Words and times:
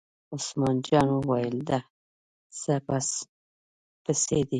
عثمان 0.35 0.75
جان 0.87 1.07
وویل: 1.13 1.57
د 1.69 1.71
څه 2.59 2.73
پس 2.87 3.07
پسي. 4.03 4.41